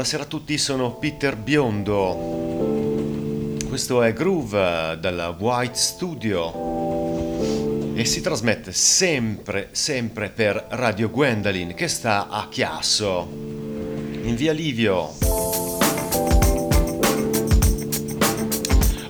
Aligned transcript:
buonasera 0.00 0.26
a 0.26 0.28
tutti, 0.28 0.56
sono 0.56 0.94
Peter 0.94 1.36
Biondo. 1.36 3.58
Questo 3.68 4.02
è 4.02 4.14
Groove 4.14 4.96
dalla 4.98 5.28
White 5.28 5.76
Studio 5.76 7.92
e 7.94 8.06
si 8.06 8.22
trasmette 8.22 8.72
sempre, 8.72 9.68
sempre 9.72 10.30
per 10.30 10.68
Radio 10.70 11.10
Gwendolyn 11.10 11.74
che 11.74 11.86
sta 11.86 12.28
a 12.30 12.48
Chiasso, 12.48 13.28
in 13.30 14.34
via 14.36 14.52
Livio. 14.52 15.18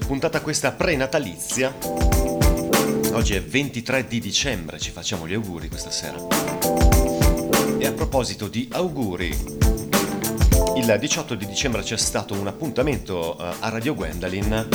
Puntata 0.08 0.40
questa 0.40 0.72
prenatalizia. 0.72 1.72
Oggi 3.12 3.36
è 3.36 3.40
23 3.40 4.08
di 4.08 4.18
dicembre, 4.18 4.80
ci 4.80 4.90
facciamo 4.90 5.28
gli 5.28 5.34
auguri 5.34 5.68
questa 5.68 5.92
sera. 5.92 6.18
E 7.78 7.86
a 7.86 7.92
proposito 7.92 8.48
di 8.48 8.68
auguri, 8.72 9.59
il 10.76 10.96
18 10.98 11.34
di 11.34 11.46
dicembre 11.46 11.82
c'è 11.82 11.96
stato 11.96 12.34
un 12.34 12.46
appuntamento 12.46 13.36
eh, 13.38 13.54
a 13.60 13.68
Radio 13.68 13.94
Gwendolyn, 13.94 14.68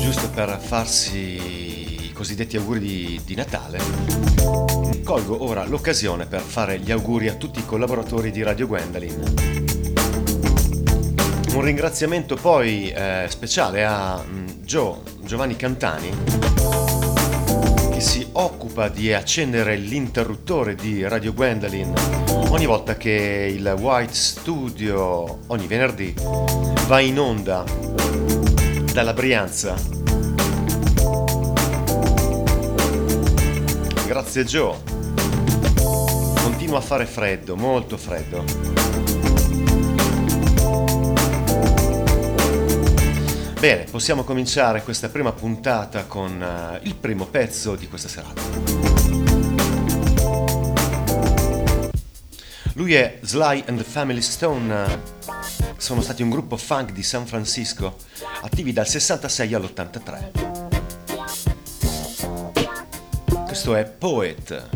giusto 0.00 0.28
per 0.30 0.58
farsi 0.60 2.06
i 2.06 2.12
cosiddetti 2.12 2.56
auguri 2.56 2.80
di, 2.80 3.20
di 3.24 3.34
Natale. 3.34 3.78
Colgo 5.04 5.44
ora 5.44 5.64
l'occasione 5.64 6.26
per 6.26 6.40
fare 6.40 6.78
gli 6.78 6.90
auguri 6.90 7.28
a 7.28 7.34
tutti 7.34 7.58
i 7.58 7.64
collaboratori 7.64 8.30
di 8.30 8.42
Radio 8.42 8.66
Gwendolyn. 8.66 9.34
Un 11.54 11.62
ringraziamento 11.62 12.36
poi 12.36 12.90
eh, 12.90 13.26
speciale 13.28 13.84
a 13.84 14.22
mm, 14.22 14.46
Gio, 14.62 15.02
Giovanni 15.22 15.56
Cantani 15.56 16.10
che 17.92 18.00
si 18.00 18.26
occupa 18.32 18.88
di 18.88 19.12
accendere 19.14 19.76
l'interruttore 19.76 20.74
di 20.74 21.06
Radio 21.06 21.32
Gwendolyn 21.32 22.25
ogni 22.56 22.64
volta 22.64 22.96
che 22.96 23.52
il 23.54 23.76
White 23.78 24.14
Studio, 24.14 25.40
ogni 25.48 25.66
venerdì, 25.66 26.14
va 26.86 27.00
in 27.00 27.18
onda 27.18 27.64
dalla 28.94 29.12
Brianza. 29.12 29.74
Grazie 34.06 34.44
Joe. 34.44 34.74
Continua 36.42 36.78
a 36.78 36.80
fare 36.80 37.04
freddo, 37.04 37.56
molto 37.56 37.98
freddo. 37.98 38.42
Bene, 43.60 43.84
possiamo 43.90 44.24
cominciare 44.24 44.82
questa 44.82 45.10
prima 45.10 45.32
puntata 45.32 46.04
con 46.06 46.40
uh, 46.40 46.86
il 46.86 46.94
primo 46.94 47.26
pezzo 47.26 47.76
di 47.76 47.86
questa 47.86 48.08
serata. 48.08 48.75
Lui 52.76 52.92
è 52.92 53.18
Sly 53.22 53.64
and 53.68 53.78
the 53.78 53.84
Family 53.84 54.20
Stone, 54.20 55.00
sono 55.78 56.02
stati 56.02 56.20
un 56.20 56.28
gruppo 56.28 56.58
funk 56.58 56.92
di 56.92 57.02
San 57.02 57.24
Francisco, 57.24 57.96
attivi 58.42 58.74
dal 58.74 58.86
66 58.86 59.54
all'83. 59.54 60.30
Questo 63.46 63.74
è 63.74 63.86
Poet. 63.86 64.68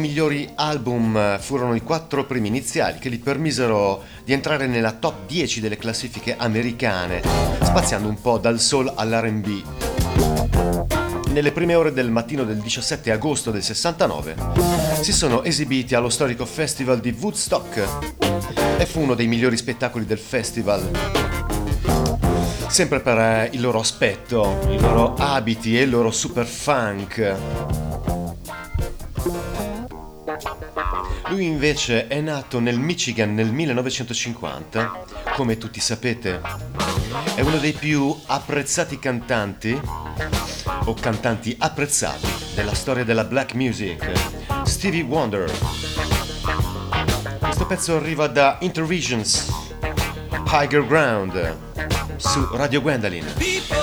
Migliori 0.00 0.48
album 0.56 1.16
eh, 1.16 1.38
furono 1.38 1.74
i 1.74 1.82
quattro 1.82 2.24
primi 2.24 2.48
iniziali 2.48 2.98
che 2.98 3.10
gli 3.10 3.20
permisero 3.20 4.02
di 4.24 4.32
entrare 4.32 4.66
nella 4.66 4.92
top 4.92 5.26
10 5.26 5.60
delle 5.60 5.76
classifiche 5.76 6.36
americane, 6.36 7.22
spaziando 7.62 8.08
un 8.08 8.20
po' 8.20 8.38
dal 8.38 8.58
soul 8.58 8.92
all'RB. 8.94 9.62
Nelle 11.28 11.52
prime 11.52 11.74
ore 11.76 11.92
del 11.92 12.10
mattino 12.10 12.42
del 12.44 12.56
17 12.56 13.12
agosto 13.12 13.52
del 13.52 13.62
69 13.62 14.34
si 15.02 15.12
sono 15.12 15.44
esibiti 15.44 15.94
allo 15.94 16.08
storico 16.08 16.44
festival 16.44 16.98
di 16.98 17.14
Woodstock 17.16 17.86
e 18.78 18.86
fu 18.86 19.00
uno 19.00 19.14
dei 19.14 19.28
migliori 19.28 19.56
spettacoli 19.56 20.06
del 20.06 20.18
festival 20.18 20.90
sempre 22.68 23.00
per 23.00 23.18
eh, 23.18 23.50
il 23.52 23.60
loro 23.60 23.80
aspetto, 23.80 24.60
i 24.70 24.78
loro 24.78 25.14
abiti 25.18 25.76
e 25.76 25.82
il 25.82 25.90
loro 25.90 26.12
super 26.12 26.46
funk. 26.46 27.89
Lui 31.30 31.46
invece 31.46 32.08
è 32.08 32.20
nato 32.20 32.58
nel 32.58 32.80
Michigan 32.80 33.34
nel 33.34 33.52
1950, 33.52 35.04
come 35.36 35.58
tutti 35.58 35.78
sapete. 35.78 36.40
È 37.36 37.40
uno 37.40 37.58
dei 37.58 37.72
più 37.72 38.14
apprezzati 38.26 38.98
cantanti, 38.98 39.80
o 40.84 40.94
cantanti 40.94 41.54
apprezzati, 41.56 42.26
della 42.56 42.74
storia 42.74 43.04
della 43.04 43.22
black 43.22 43.54
music, 43.54 44.10
Stevie 44.64 45.02
Wonder. 45.02 45.48
Questo 47.38 47.66
pezzo 47.66 47.94
arriva 47.94 48.26
da 48.26 48.58
Intervisions, 48.62 49.52
Higher 50.48 50.84
Ground, 50.84 51.56
su 52.16 52.48
Radio 52.54 52.82
Gwendolyn. 52.82 53.79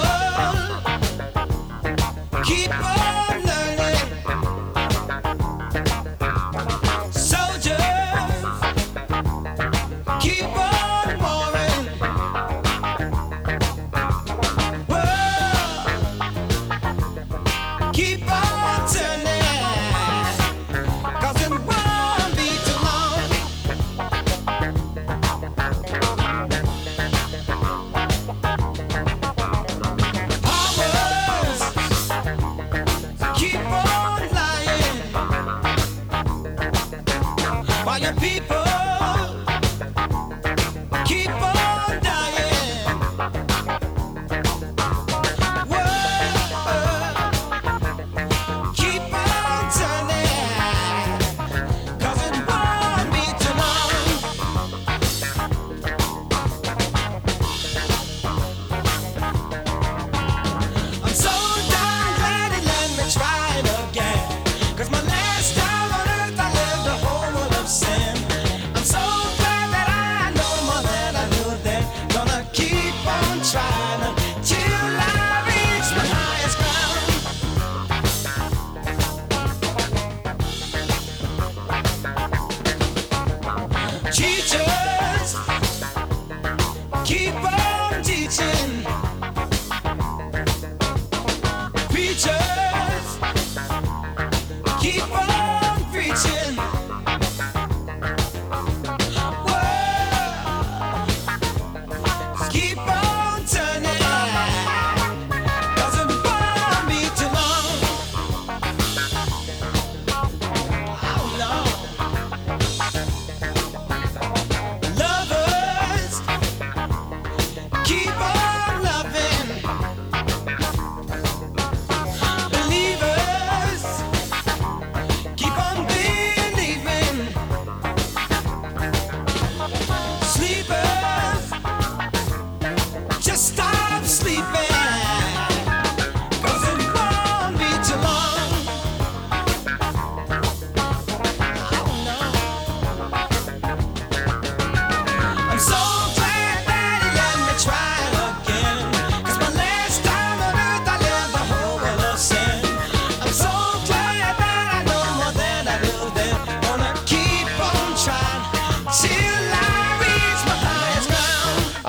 kind 74.00 74.46
children. 74.46 74.97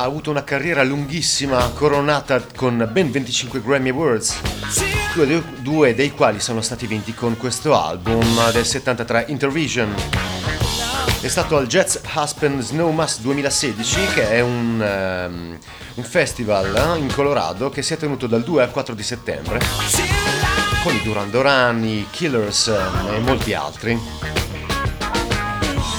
Avuto 0.09 0.31
una 0.31 0.43
carriera 0.43 0.83
lunghissima, 0.83 1.71
coronata 1.75 2.43
con 2.57 2.89
ben 2.91 3.11
25 3.11 3.61
Grammy 3.61 3.91
Awards, 3.91 4.41
due, 5.61 5.95
dei 5.95 6.13
quali 6.13 6.41
sono 6.41 6.63
stati 6.63 6.87
vinti 6.87 7.13
con 7.13 7.37
questo 7.37 7.79
album 7.79 8.51
del 8.51 8.65
73 8.65 9.27
Intervision. 9.29 9.95
È 11.21 11.29
stato 11.29 11.57
al 11.59 11.67
Jazz 11.67 11.97
Aspen 12.15 12.63
Snowmass 12.63 13.21
2016, 13.21 14.07
che 14.15 14.31
è 14.31 14.41
un, 14.41 14.81
um, 14.81 15.59
un 15.95 16.05
festival 16.05 16.97
in 16.99 17.13
Colorado 17.13 17.69
che 17.69 17.83
si 17.83 17.93
è 17.93 17.97
tenuto 17.99 18.27
dal 18.27 18.43
2 18.43 18.63
al 18.63 18.71
4 18.71 18.95
di 18.95 19.03
settembre, 19.03 19.61
con 20.83 20.95
i 20.95 21.03
Duran 21.03 21.31
Duran, 21.31 21.85
i 21.85 22.07
Killers 22.11 22.69
ehm, 22.69 23.15
e 23.15 23.19
molti 23.19 23.53
altri. 23.53 24.01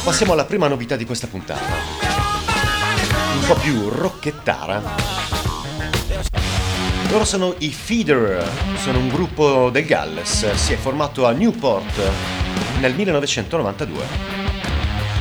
Passiamo 0.04 0.34
alla 0.34 0.46
prima 0.46 0.68
novità 0.68 0.96
di 0.96 1.06
questa 1.06 1.28
puntata 1.28 2.09
po' 3.50 3.56
più 3.56 3.90
rocchettara. 3.90 4.80
Loro 7.10 7.26
sono 7.26 7.56
i 7.58 7.72
Feeder, 7.72 8.48
sono 8.78 9.00
un 9.00 9.08
gruppo 9.08 9.72
del 9.72 9.86
Galles, 9.86 10.54
si 10.54 10.74
è 10.74 10.76
formato 10.76 11.26
a 11.26 11.32
Newport 11.32 12.00
nel 12.80 12.94
1992. 12.94 14.04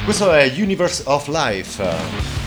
Questo 0.05 0.31
è 0.31 0.53
Universe 0.59 1.05
of 1.07 1.29
Life. 1.29 2.38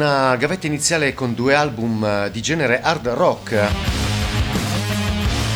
Una 0.00 0.34
gavetta 0.36 0.66
iniziale 0.66 1.12
con 1.12 1.34
due 1.34 1.54
album 1.54 2.02
eh, 2.02 2.30
di 2.30 2.40
genere 2.40 2.80
hard 2.80 3.08
rock, 3.08 3.60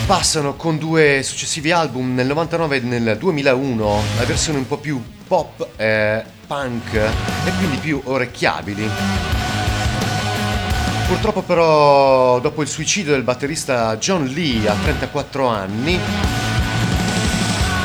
passano 0.04 0.54
con 0.54 0.76
due 0.76 1.22
successivi 1.22 1.70
album 1.70 2.14
nel 2.14 2.26
99 2.26 2.76
e 2.76 2.80
nel 2.80 3.16
2001 3.16 4.02
la 4.18 4.24
versione 4.24 4.58
un 4.58 4.66
po' 4.66 4.76
più 4.76 5.02
pop, 5.26 5.66
eh, 5.76 6.22
punk 6.46 6.92
e 6.92 7.52
quindi 7.56 7.78
più 7.78 8.02
orecchiabili. 8.04 8.90
Purtroppo 11.06 11.40
però 11.40 12.38
dopo 12.40 12.60
il 12.60 12.68
suicidio 12.68 13.12
del 13.12 13.22
batterista 13.22 13.96
John 13.96 14.26
Lee 14.26 14.68
a 14.68 14.74
34 14.74 15.46
anni, 15.46 15.98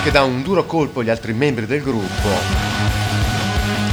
che 0.03 0.11
dà 0.11 0.23
un 0.23 0.41
duro 0.41 0.65
colpo 0.65 0.99
agli 0.99 1.09
altri 1.09 1.31
membri 1.31 1.65
del 1.65 1.81
gruppo, 1.81 2.68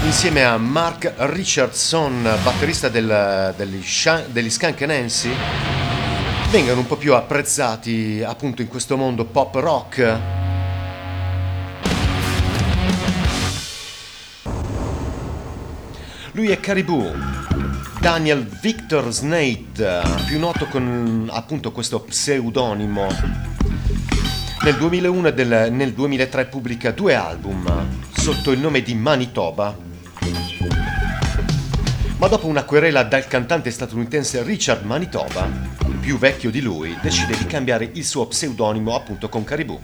insieme 0.06 0.44
a 0.44 0.56
Mark 0.56 1.14
Richardson, 1.16 2.22
batterista 2.44 2.88
del, 2.88 3.52
degli, 3.56 3.84
degli 4.28 4.50
Skunk 4.50 4.80
Nancy, 4.82 5.30
vengano 6.48 6.78
un 6.78 6.86
po' 6.86 6.94
più 6.94 7.12
apprezzati 7.12 8.22
appunto 8.24 8.62
in 8.62 8.68
questo 8.68 8.96
mondo 8.96 9.24
pop 9.24 9.56
rock. 9.56 10.18
Lui 16.32 16.50
è 16.50 16.60
Caribou, 16.60 17.12
Daniel 17.98 18.46
Victor 18.62 19.10
Snade, 19.10 20.02
più 20.26 20.38
noto 20.38 20.66
con 20.66 21.28
appunto 21.32 21.72
questo 21.72 21.98
pseudonimo. 21.98 23.08
Nel 24.62 24.76
2001 24.76 25.28
e 25.28 25.70
nel 25.70 25.92
2003 25.92 26.46
pubblica 26.46 26.92
due 26.92 27.14
album 27.14 27.88
sotto 28.12 28.52
il 28.52 28.60
nome 28.60 28.82
di 28.82 28.94
Manitoba 28.94 29.86
ma 32.18 32.28
dopo 32.28 32.46
una 32.46 32.64
querela 32.64 33.02
dal 33.04 33.26
cantante 33.26 33.70
statunitense 33.70 34.42
Richard 34.42 34.84
Manitoba, 34.84 35.48
più 36.00 36.18
vecchio 36.18 36.50
di 36.50 36.60
lui, 36.60 36.96
decide 37.00 37.36
di 37.36 37.46
cambiare 37.46 37.90
il 37.92 38.04
suo 38.04 38.26
pseudonimo 38.26 38.94
appunto 38.94 39.28
con 39.28 39.44
Caribou. 39.44 39.80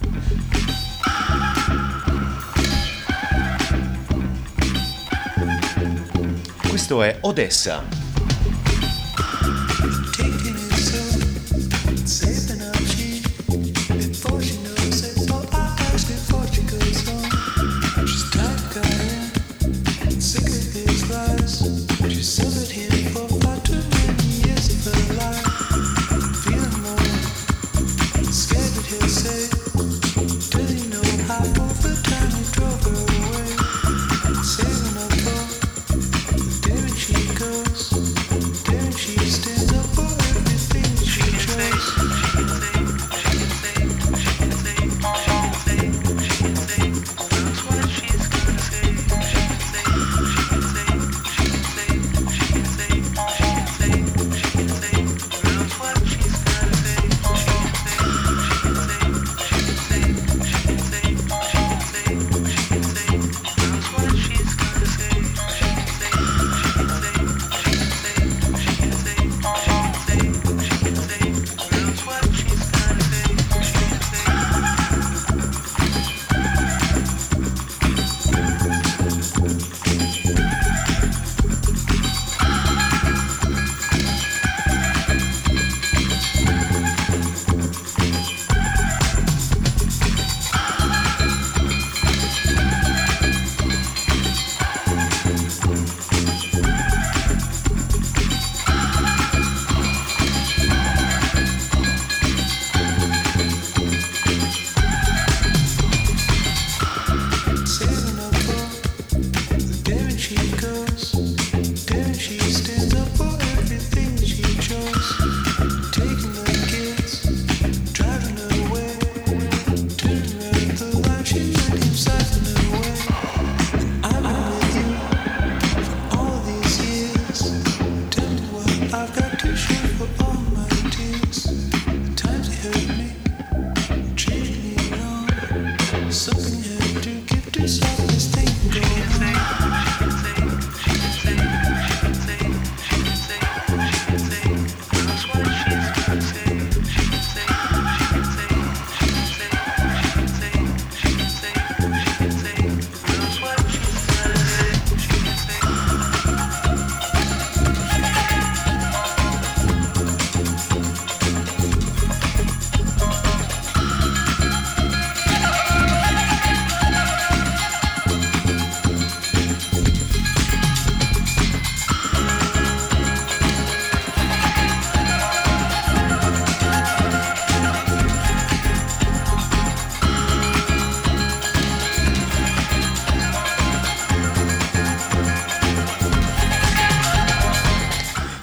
Questo 6.68 7.02
è 7.02 7.18
Odessa. 7.20 8.01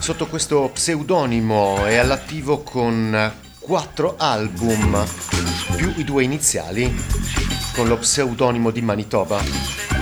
Sotto 0.09 0.25
questo 0.25 0.71
pseudonimo 0.73 1.85
è 1.85 1.97
all'attivo 1.97 2.63
con 2.63 3.31
quattro 3.59 4.15
album, 4.17 5.05
più 5.75 5.93
i 5.97 6.03
due 6.03 6.23
iniziali, 6.23 6.91
con 7.75 7.87
lo 7.87 7.95
pseudonimo 7.97 8.71
di 8.71 8.81
Manitoba. 8.81 9.98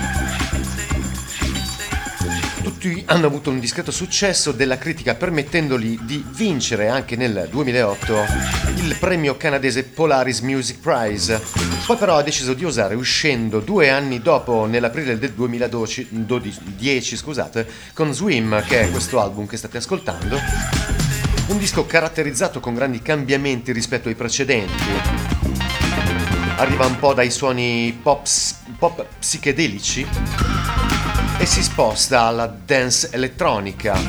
Tutti 2.87 3.03
hanno 3.07 3.25
avuto 3.27 3.49
un 3.49 3.59
discreto 3.59 3.91
successo 3.91 4.53
della 4.53 4.77
critica 4.77 5.13
permettendogli 5.13 5.99
di 6.03 6.23
vincere 6.25 6.87
anche 6.87 7.17
nel 7.17 7.49
2008 7.51 8.25
il 8.77 8.95
premio 8.97 9.35
canadese 9.35 9.83
Polaris 9.83 10.39
Music 10.39 10.79
Prize. 10.79 11.43
Poi 11.85 11.97
però 11.97 12.15
ha 12.15 12.23
deciso 12.23 12.53
di 12.53 12.63
osare 12.63 12.95
uscendo 12.95 13.59
due 13.59 13.89
anni 13.89 14.21
dopo, 14.21 14.65
nell'aprile 14.67 15.19
del 15.19 15.33
2010, 15.33 17.17
scusate, 17.17 17.67
con 17.93 18.13
Swim, 18.13 18.63
che 18.63 18.83
è 18.83 18.89
questo 18.89 19.19
album 19.19 19.47
che 19.47 19.57
state 19.57 19.75
ascoltando. 19.75 20.39
Un 21.47 21.57
disco 21.57 21.85
caratterizzato 21.85 22.61
con 22.61 22.73
grandi 22.73 23.01
cambiamenti 23.01 23.73
rispetto 23.73 24.07
ai 24.07 24.15
precedenti. 24.15 24.83
Arriva 26.55 26.85
un 26.85 26.97
po' 26.97 27.13
dai 27.13 27.31
suoni 27.31 27.99
pop, 28.01 28.25
pop 28.79 29.05
psichedelici 29.19 30.56
e 31.39 31.45
si 31.45 31.61
sposta 31.61 32.21
alla 32.21 32.47
dance 32.47 33.09
elettronica. 33.11 33.99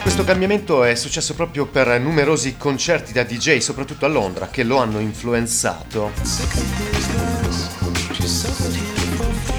Questo 0.00 0.24
cambiamento 0.24 0.84
è 0.84 0.94
successo 0.94 1.34
proprio 1.34 1.66
per 1.66 1.98
numerosi 2.00 2.56
concerti 2.56 3.12
da 3.12 3.24
DJ, 3.24 3.58
soprattutto 3.58 4.04
a 4.04 4.08
Londra, 4.08 4.48
che 4.48 4.62
lo 4.62 4.76
hanno 4.76 5.00
influenzato. 5.00 6.12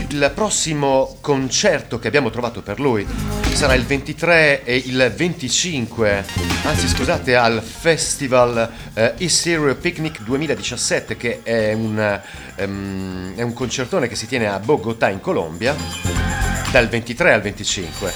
Il 0.09 0.31
prossimo 0.33 1.17
concerto 1.21 1.99
che 1.99 2.07
abbiamo 2.07 2.29
trovato 2.29 2.61
per 2.61 2.79
lui 2.79 3.05
sarà 3.53 3.73
il 3.73 3.85
23 3.85 4.63
e 4.63 4.75
il 4.75 5.13
25, 5.15 6.25
anzi 6.63 6.87
scusate, 6.87 7.35
al 7.35 7.61
Festival 7.61 8.69
uh, 8.93 8.99
East 9.17 9.73
Picnic 9.75 10.21
2017, 10.21 11.17
che 11.17 11.41
è 11.43 11.73
un, 11.73 12.21
um, 12.57 13.35
è 13.35 13.41
un 13.41 13.53
concertone 13.53 14.07
che 14.07 14.15
si 14.15 14.27
tiene 14.27 14.47
a 14.47 14.59
Bogotà 14.59 15.09
in 15.09 15.19
Colombia, 15.19 16.52
dal 16.73 16.87
23 16.87 17.33
al 17.33 17.41
25. 17.41 18.13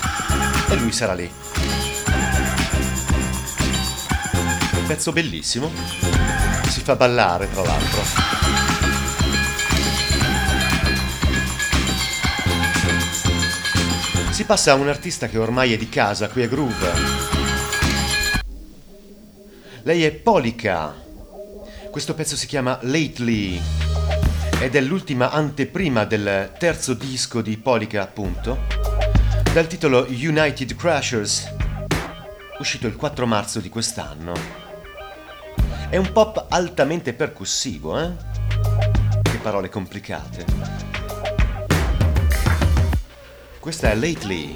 E 0.71 0.75
lui 0.77 0.91
sarà 0.91 1.13
lì. 1.13 1.31
Un 4.73 4.85
pezzo 4.87 5.11
bellissimo, 5.11 5.71
si 6.67 6.81
fa 6.81 6.95
ballare 6.95 7.47
tra 7.51 7.61
l'altro. 7.61 8.01
Si 14.31 14.43
passa 14.43 14.71
a 14.71 14.75
un 14.75 14.87
artista 14.87 15.27
che 15.27 15.37
ormai 15.37 15.73
è 15.73 15.77
di 15.77 15.89
casa 15.89 16.27
qui 16.27 16.41
a 16.41 16.47
Groove. 16.47 16.91
Lei 19.83 20.03
è 20.03 20.11
Polika. 20.13 20.95
Questo 21.91 22.15
pezzo 22.15 22.35
si 22.35 22.47
chiama 22.47 22.79
Lately 22.81 23.86
ed 24.59 24.75
è 24.75 24.81
l'ultima 24.81 25.31
anteprima 25.31 26.03
del 26.05 26.51
terzo 26.57 26.93
disco 26.93 27.41
di 27.41 27.57
Polika, 27.57 28.01
appunto, 28.01 28.65
dal 29.53 29.67
titolo 29.67 30.05
United 30.09 30.75
Crashers, 30.75 31.53
uscito 32.59 32.87
il 32.87 32.95
4 32.95 33.27
marzo 33.27 33.59
di 33.59 33.69
quest'anno. 33.69 34.33
È 35.89 35.95
un 35.95 36.11
pop 36.11 36.47
altamente 36.49 37.13
percussivo, 37.13 37.99
eh? 37.99 38.11
Che 39.21 39.37
parole 39.37 39.69
complicate. 39.69 40.45
Questa 43.59 43.91
è 43.91 43.95
Lately. 43.95 44.55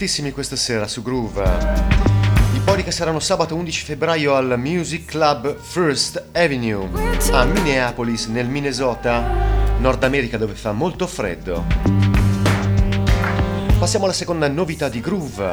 Cortissimi 0.00 0.32
questa 0.32 0.56
sera 0.56 0.88
su 0.88 1.02
Groove. 1.02 1.42
I 2.54 2.60
Polica 2.60 2.90
saranno 2.90 3.20
sabato 3.20 3.54
11 3.54 3.84
febbraio 3.84 4.34
al 4.34 4.54
Music 4.56 5.04
Club 5.04 5.54
First 5.60 6.28
Avenue 6.32 6.88
a 7.32 7.44
Minneapolis, 7.44 8.24
nel 8.28 8.48
Minnesota, 8.48 9.22
Nord 9.78 10.02
America, 10.02 10.38
dove 10.38 10.54
fa 10.54 10.72
molto 10.72 11.06
freddo. 11.06 11.66
Passiamo 13.78 14.06
alla 14.06 14.14
seconda 14.14 14.48
novità 14.48 14.88
di 14.88 15.02
Groove. 15.02 15.52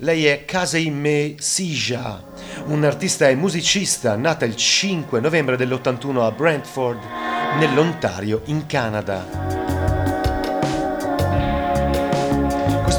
Lei 0.00 0.26
è 0.26 0.44
Kaseime 0.44 1.36
Sija, 1.38 2.22
un'artista 2.66 3.30
e 3.30 3.34
musicista 3.34 4.14
nata 4.16 4.44
il 4.44 4.56
5 4.56 5.20
novembre 5.20 5.56
dell'81 5.56 6.20
a 6.20 6.30
Brantford, 6.32 7.00
nell'Ontario, 7.58 8.42
in 8.44 8.66
Canada. 8.66 9.49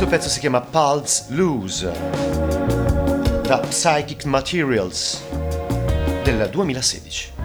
Questo 0.02 0.18
pezzo 0.18 0.34
si 0.34 0.40
chiama 0.40 0.62
Pulse 0.62 1.26
Loose 1.28 1.92
da 3.44 3.60
Psychic 3.60 4.26
Materials 4.26 5.22
del 6.24 6.50
2016. 6.50 7.41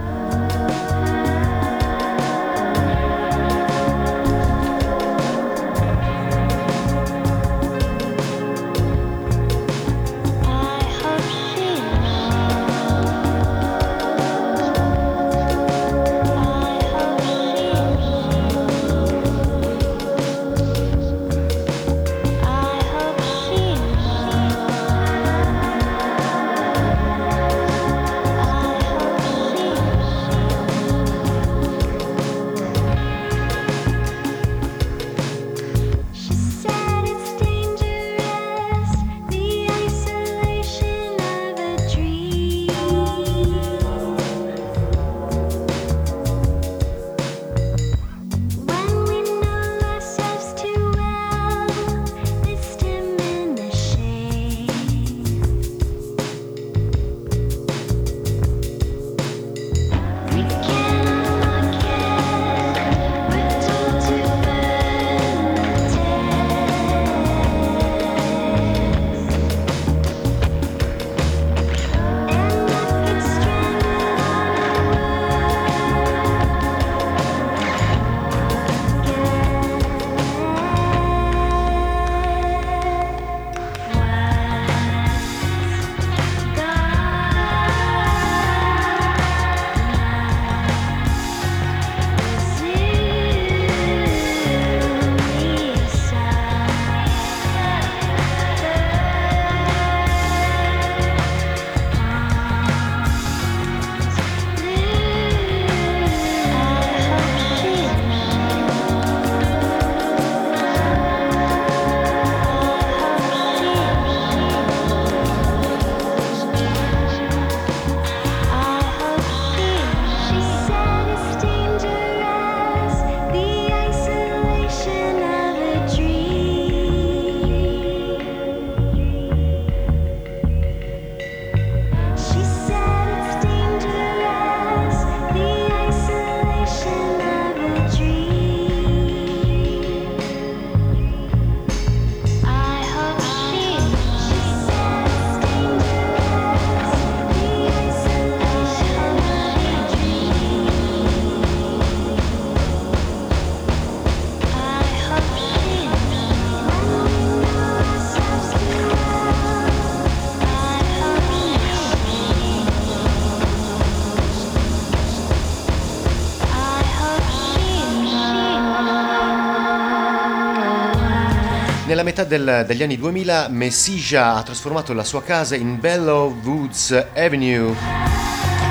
Metà 172.17 172.25
del, 172.25 172.65
degli 172.67 172.83
anni 172.83 172.97
2000 172.97 173.49
Messija 173.51 174.37
ha 174.37 174.43
trasformato 174.43 174.95
la 174.95 175.05
sua 175.05 175.23
casa 175.23 175.55
in 175.55 175.79
Bellow 175.79 176.35
Woods 176.43 177.09
Avenue, 177.15 177.75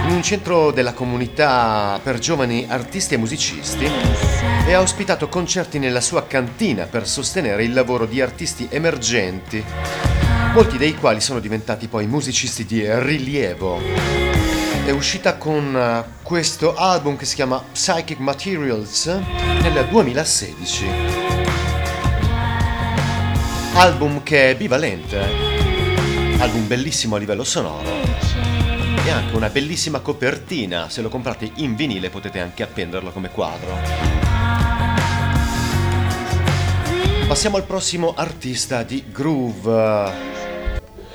in 0.08 0.10
un 0.10 0.23
centro 0.23 0.71
della 0.71 0.93
comunità 0.93 1.99
per 2.01 2.17
giovani 2.17 2.65
artisti 2.67 3.13
e 3.13 3.17
musicisti, 3.17 3.88
e 4.65 4.73
ha 4.73 4.81
ospitato 4.81 5.29
concerti 5.29 5.77
nella 5.77 6.01
sua 6.01 6.25
cantina 6.25 6.86
per 6.86 7.08
sostenere 7.08 7.63
il 7.63 7.73
lavoro 7.73 8.08
di 8.08 8.19
artisti 8.19 8.67
emergenti, 8.71 9.63
molti 10.55 10.77
dei 10.77 10.95
quali 10.95 11.21
sono 11.21 11.39
diventati 11.39 11.88
poi 11.88 12.08
musicisti 12.08 12.65
di 12.65 12.84
rilievo. 12.84 13.79
È 14.86 14.89
uscita 14.89 15.36
con 15.36 15.75
eh, 15.75 16.03
questo 16.23 16.75
album 16.75 17.15
che 17.15 17.25
si 17.25 17.36
chiama 17.36 17.63
Psychic 17.73 18.17
Materials 18.17 19.05
nel 19.05 19.86
2016 19.88 21.24
album 23.77 24.23
che 24.23 24.51
è 24.51 24.55
bivalente, 24.55 25.19
album 26.39 26.65
bellissimo 26.65 27.17
a 27.17 27.19
livello 27.19 27.43
sonoro 27.43 27.89
e 29.05 29.09
anche 29.09 29.35
una 29.35 29.49
bellissima 29.49 29.99
copertina, 29.99 30.89
se 30.89 31.01
lo 31.01 31.09
comprate 31.09 31.51
in 31.55 31.75
vinile 31.75 32.09
potete 32.09 32.39
anche 32.39 32.63
appenderlo 32.63 33.11
come 33.11 33.29
quadro. 33.29 33.77
Passiamo 37.27 37.57
al 37.57 37.65
prossimo 37.65 38.13
artista 38.15 38.81
di 38.83 39.03
groove. 39.11 40.13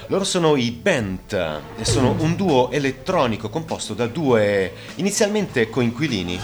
Loro 0.09 0.25
sono 0.25 0.55
i 0.57 0.71
Bent 0.71 1.33
e 1.33 1.85
sono 1.85 2.15
un 2.19 2.37
duo 2.37 2.71
elettronico 2.71 3.49
composto 3.49 3.95
da 3.95 4.07
due 4.07 4.75
inizialmente 4.97 5.71
coinquilini, 5.71 6.39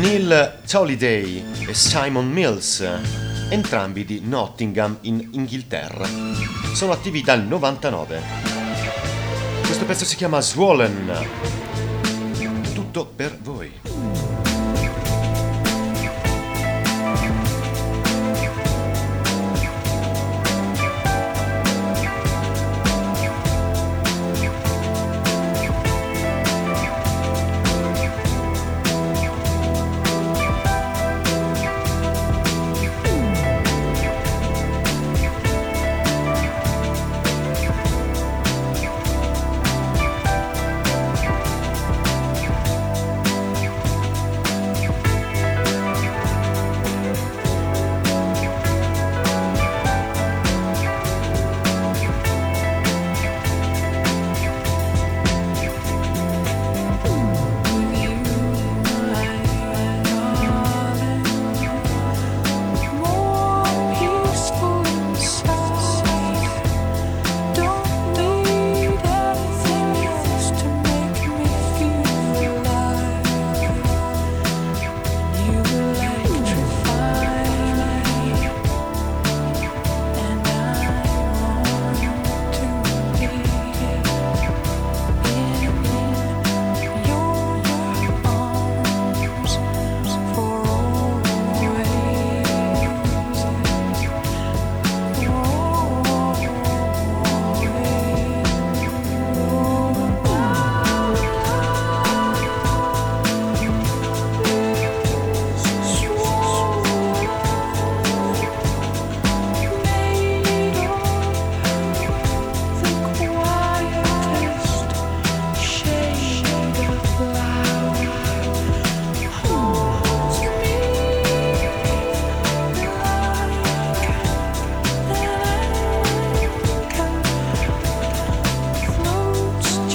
Neil 0.00 0.60
Tolliday 0.66 1.44
e 1.68 1.74
Simon 1.74 2.30
Mills 2.30 3.25
entrambi 3.48 4.04
di 4.04 4.20
Nottingham 4.24 4.98
in 5.02 5.28
Inghilterra. 5.32 6.06
Sono 6.72 6.92
attivi 6.92 7.22
dal 7.22 7.42
99. 7.44 8.22
Questo 9.64 9.84
pezzo 9.84 10.04
si 10.04 10.16
chiama 10.16 10.40
Swollen. 10.40 11.12
Tutto 12.74 13.06
per 13.06 13.38
voi. 13.40 14.25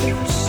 Thank. 0.01 0.40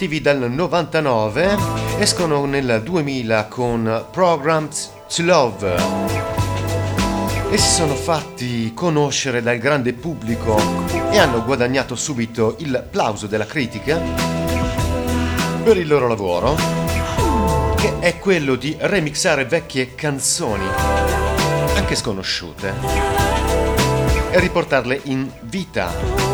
Attivi 0.00 0.22
dal 0.22 0.50
99, 0.50 1.58
escono 1.98 2.46
nel 2.46 2.80
2000 2.82 3.44
con 3.48 4.06
Programmed 4.10 4.72
to 5.14 5.22
Love 5.24 5.74
e 7.50 7.58
si 7.58 7.68
sono 7.68 7.94
fatti 7.94 8.72
conoscere 8.72 9.42
dal 9.42 9.58
grande 9.58 9.92
pubblico 9.92 10.56
e 11.10 11.18
hanno 11.18 11.44
guadagnato 11.44 11.96
subito 11.96 12.56
il 12.60 12.82
plauso 12.90 13.26
della 13.26 13.44
critica 13.44 14.00
per 15.62 15.76
il 15.76 15.86
loro 15.86 16.08
lavoro, 16.08 16.56
che 17.76 17.98
è 17.98 18.18
quello 18.18 18.54
di 18.54 18.74
remixare 18.80 19.44
vecchie 19.44 19.94
canzoni, 19.94 20.64
anche 21.74 21.94
sconosciute, 21.94 22.72
e 24.30 24.40
riportarle 24.40 24.98
in 25.04 25.30
vita. 25.42 26.29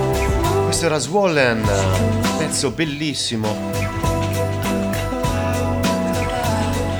Questo 0.66 0.86
era 0.86 0.98
Swollen 0.98 1.62
pezzo 2.38 2.72
bellissimo. 2.72 3.54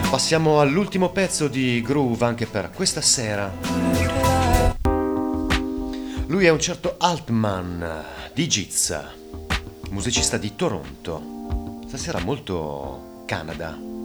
Passiamo 0.09 0.61
all'ultimo 0.61 1.11
pezzo 1.11 1.49
di 1.49 1.83
groove 1.83 2.25
anche 2.25 2.47
per 2.47 2.71
questa 2.71 3.01
sera. 3.01 3.53
Lui 6.29 6.47
è 6.47 6.49
un 6.51 6.61
certo 6.61 6.95
Altman 6.97 8.05
di 8.33 8.47
Gizza, 8.47 9.13
musicista 9.91 10.37
di 10.37 10.55
Toronto. 10.55 11.81
Stasera 11.89 12.21
molto 12.21 13.25
Canada. 13.27 13.96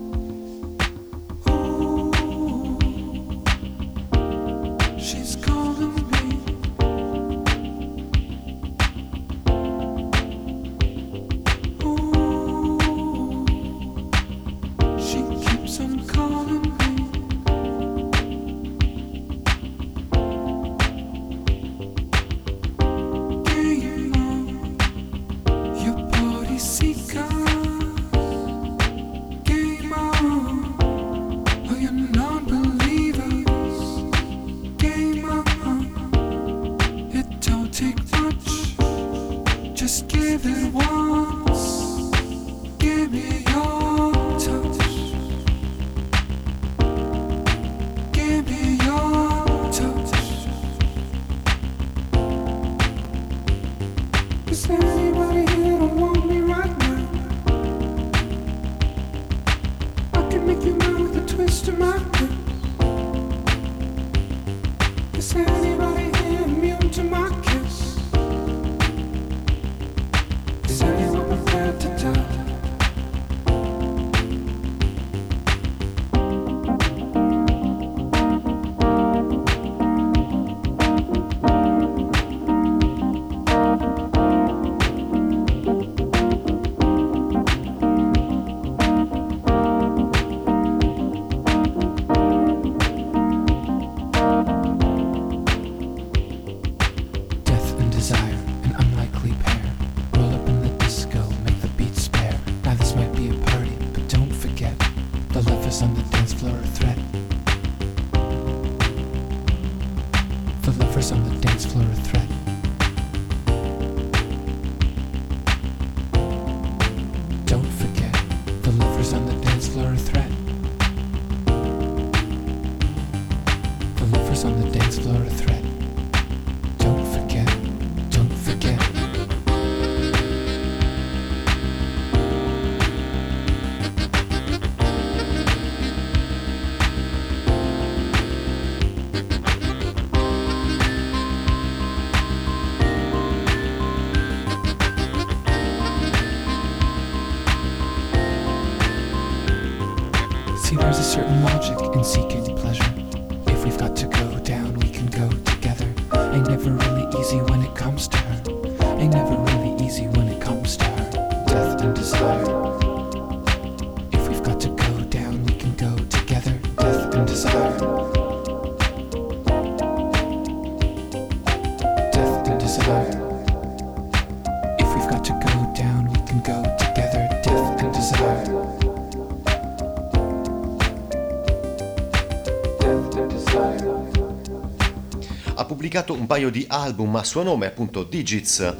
Pubblicato 185.92 186.14
un 186.14 186.26
paio 186.26 186.50
di 186.50 186.64
album 186.68 187.16
a 187.16 187.22
suo 187.22 187.42
nome, 187.42 187.66
appunto 187.66 188.02
Digits, 188.04 188.74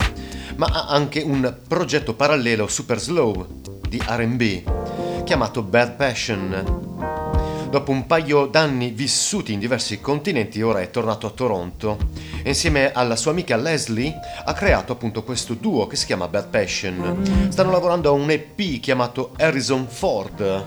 ma 0.56 0.66
ha 0.66 0.86
anche 0.88 1.20
un 1.20 1.58
progetto 1.68 2.14
parallelo 2.14 2.66
super 2.68 2.98
slow 2.98 3.46
di 3.86 4.00
RB 4.02 5.22
chiamato 5.22 5.62
Bad 5.62 5.96
Passion. 5.96 7.68
Dopo 7.68 7.90
un 7.90 8.06
paio 8.06 8.46
d'anni 8.46 8.92
vissuti 8.92 9.52
in 9.52 9.58
diversi 9.58 10.00
continenti, 10.00 10.62
ora 10.62 10.80
è 10.80 10.88
tornato 10.88 11.26
a 11.26 11.30
Toronto 11.30 11.98
insieme 12.44 12.92
alla 12.92 13.16
sua 13.16 13.32
amica 13.32 13.56
Leslie 13.56 14.18
ha 14.44 14.52
creato 14.54 14.92
appunto 14.92 15.22
questo 15.22 15.52
duo 15.52 15.86
che 15.86 15.96
si 15.96 16.06
chiama 16.06 16.28
Bad 16.28 16.48
Passion. 16.48 17.48
Stanno 17.50 17.72
lavorando 17.72 18.08
a 18.08 18.12
un 18.12 18.30
EP 18.30 18.80
chiamato 18.80 19.34
Harrison 19.36 19.86
Ford, 19.86 20.64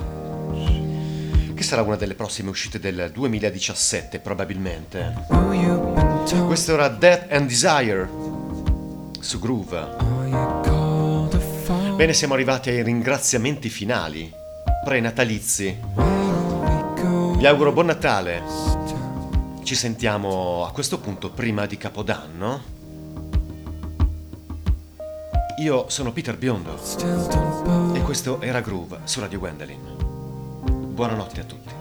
che 1.55 1.63
sarà 1.63 1.81
una 1.81 1.95
delle 1.95 2.13
prossime 2.13 2.51
uscite 2.51 2.79
del 2.79 3.09
2017 3.11 4.19
probabilmente. 4.19 6.14
Questo 6.25 6.73
era 6.73 6.87
Death 6.87 7.31
and 7.31 7.47
Desire 7.47 8.09
su 9.19 9.37
Groove. 9.39 9.87
Bene, 11.95 12.13
siamo 12.13 12.33
arrivati 12.33 12.71
ai 12.71 12.81
ringraziamenti 12.81 13.69
finali, 13.69 14.33
pre-natalizi. 14.83 15.77
Vi 17.37 17.45
auguro 17.45 17.71
buon 17.71 17.85
Natale. 17.85 18.41
Ci 19.61 19.75
sentiamo 19.75 20.65
a 20.65 20.71
questo 20.71 20.99
punto 20.99 21.29
prima 21.29 21.67
di 21.67 21.77
Capodanno. 21.77 22.61
Io 25.59 25.85
sono 25.89 26.11
Peter 26.11 26.37
Biondo 26.37 26.79
e 27.93 28.01
questo 28.01 28.41
era 28.41 28.61
Groove 28.61 29.01
su 29.03 29.19
Radio 29.19 29.37
Gwendolyn. 29.37 29.95
Buonanotte 30.93 31.39
a 31.39 31.43
tutti. 31.43 31.74